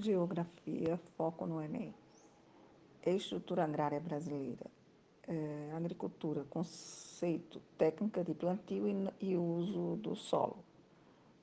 [0.00, 1.94] Geografia, foco no Enem.
[3.04, 4.66] Estrutura agrária brasileira.
[5.26, 10.64] É, agricultura, conceito, técnica de plantio e, e, uso do solo.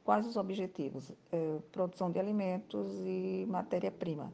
[0.03, 1.11] Quais os objetivos?
[1.31, 4.31] É, produção de alimentos e matéria-prima.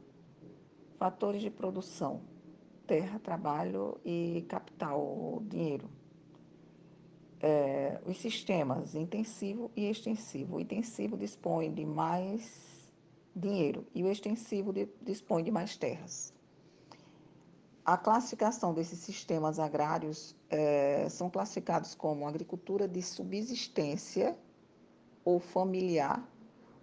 [0.98, 2.20] Fatores de produção:
[2.86, 5.88] terra, trabalho e capital, dinheiro.
[7.40, 10.56] É, os sistemas intensivo e extensivo.
[10.56, 12.81] O intensivo dispõe de mais
[13.34, 16.32] dinheiro e o extensivo de, dispõe de mais terras.
[17.84, 24.38] A classificação desses sistemas agrários é, são classificados como agricultura de subsistência
[25.24, 26.24] ou familiar,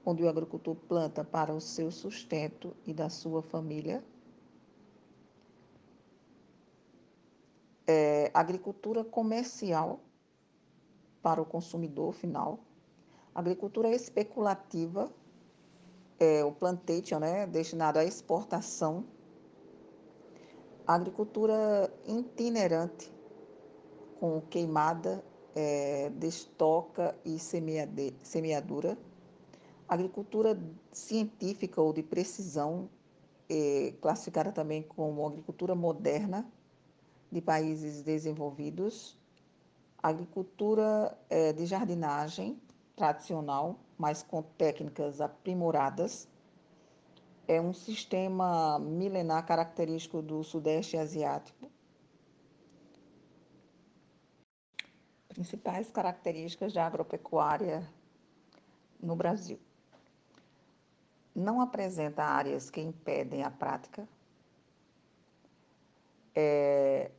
[0.06, 4.04] onde o agricultor planta para o seu sustento e da sua família.
[7.88, 10.02] É, agricultura comercial
[11.22, 12.60] para o consumidor final.
[13.34, 15.10] Agricultura especulativa
[16.20, 19.06] é, o plantation, né, destinado à exportação,
[20.86, 23.12] agricultura itinerante,
[24.20, 25.24] com queimada,
[25.56, 28.98] é, destoca e semeade, semeadura,
[29.88, 30.60] agricultura
[30.92, 32.90] científica ou de precisão,
[33.50, 36.46] é, classificada também como agricultura moderna
[37.32, 39.18] de países desenvolvidos,
[40.02, 42.60] agricultura é, de jardinagem
[42.96, 46.30] tradicional, mas com técnicas aprimoradas.
[47.46, 51.70] É um sistema milenar característico do Sudeste Asiático.
[55.28, 57.86] Principais características da agropecuária
[59.02, 59.60] no Brasil.
[61.36, 64.08] Não apresenta áreas que impedem a prática.
[66.34, 67.12] É,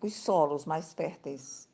[0.00, 1.68] os solos mais férteis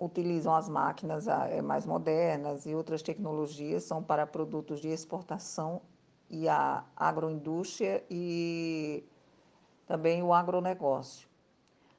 [0.00, 5.82] utilizam as máquinas ah, é, mais modernas e outras tecnologias, são para produtos de exportação
[6.30, 9.04] e a agroindústria e
[9.86, 11.28] também o agronegócio.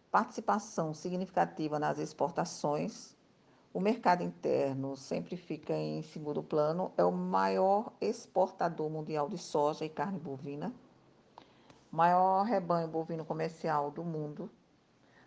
[0.09, 3.15] Participação significativa nas exportações.
[3.73, 9.85] O mercado interno sempre fica em segundo plano, é o maior exportador mundial de soja
[9.85, 10.73] e carne bovina,
[11.89, 14.49] maior rebanho bovino comercial do mundo,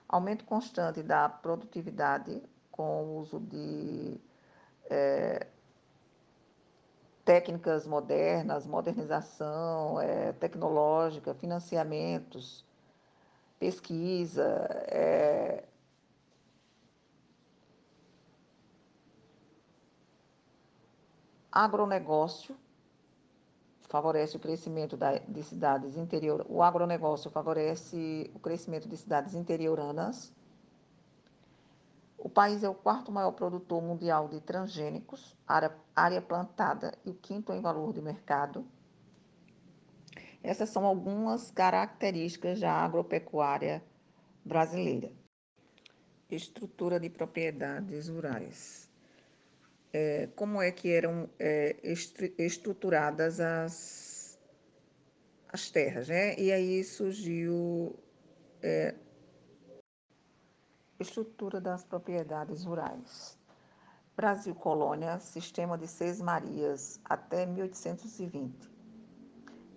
[0.07, 2.43] aumento constante da produtividade,
[2.75, 4.21] com o uso de
[4.91, 5.47] é,
[7.25, 12.65] técnicas modernas, modernização é, tecnológica, financiamentos,
[13.61, 14.45] pesquisa,
[14.89, 15.63] é,
[21.53, 22.57] agronegócio
[23.89, 26.45] favorece o crescimento da, de cidades interior.
[26.49, 30.35] O agronegócio favorece o crescimento de cidades interioranas
[32.25, 37.15] o país é o quarto maior produtor mundial de transgênicos, área, área plantada, e o
[37.15, 38.67] quinto em valor de mercado.
[40.43, 43.85] Essas são algumas características da agropecuária
[44.43, 45.13] brasileira.
[46.31, 48.91] Estrutura de propriedades rurais.
[49.93, 51.77] É, como é que eram é,
[52.39, 54.41] estruturadas as,
[55.53, 56.35] as terras, né?
[56.39, 57.95] E aí surgiu
[58.63, 58.95] é,
[61.05, 63.39] Estrutura das propriedades rurais.
[64.17, 68.73] Brasil Colônia, Sistema de Seis Marias, até 1820.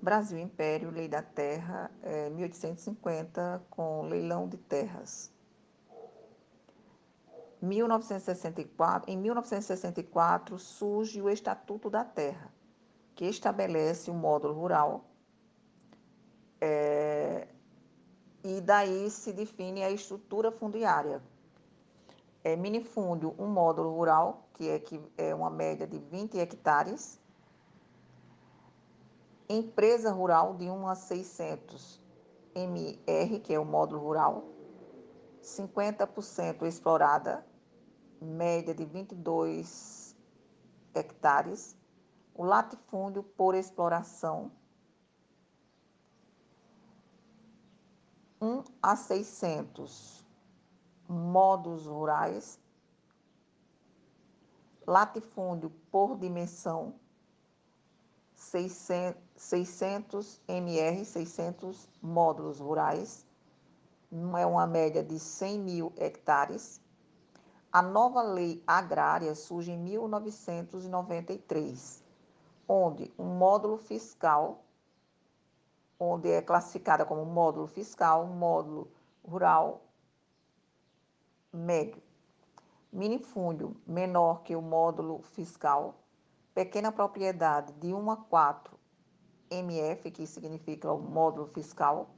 [0.01, 5.29] Brasil Império, Lei da Terra, é, 1850, com leilão de terras.
[7.61, 12.53] 1964, em 1964 surge o Estatuto da Terra,
[13.16, 15.03] que estabelece o módulo rural
[16.61, 17.49] é,
[18.47, 21.22] e daí se define a estrutura fundiária.
[22.41, 27.19] É minifúndio, um módulo rural, que é, que é uma média de 20 hectares,
[29.50, 32.00] empresa rural de 1 a 600
[32.56, 34.46] MR, que é o módulo rural,
[35.44, 37.46] 50% explorada,
[38.22, 40.16] média de 22
[40.96, 41.76] hectares,
[42.34, 44.52] o latifúndio por exploração,
[48.47, 50.26] 1 a 600
[51.09, 52.58] modos rurais,
[54.85, 56.94] latifúndio por dimensão,
[58.35, 63.26] 600, 600 MR, 600 módulos rurais,
[64.40, 66.79] é uma média de 100 mil hectares.
[67.70, 72.02] A nova lei agrária surge em 1993,
[72.66, 74.64] onde um módulo fiscal
[75.99, 78.91] onde é classificada como módulo fiscal, módulo
[79.23, 79.82] rural
[81.52, 82.02] médio.
[82.91, 85.96] Minifúndio menor que o módulo fiscal,
[86.53, 88.78] pequena propriedade de 1 a 4
[89.49, 92.09] MF, que significa o módulo fiscal,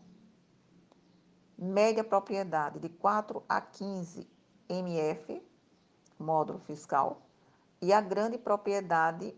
[1.58, 4.28] média propriedade de 4 a 15
[4.70, 5.42] MF,
[6.18, 7.22] módulo fiscal,
[7.82, 9.34] e a grande propriedade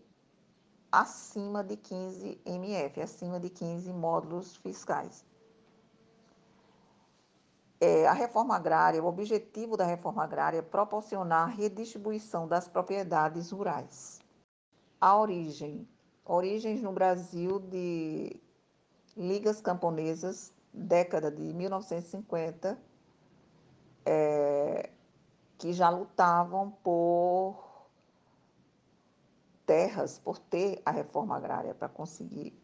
[0.92, 5.24] acima de 15 MF, acima de 15 módulos fiscais.
[7.80, 14.20] É, a reforma agrária, o objetivo da reforma agrária é proporcionar redistribuição das propriedades rurais.
[15.00, 15.88] A origem,
[16.24, 18.40] origens no Brasil de
[19.16, 22.78] ligas camponesas, década de 1950,
[24.06, 24.90] é,
[25.58, 27.71] que já lutavam por
[29.66, 32.58] terras, por ter a reforma agrária, para conseguir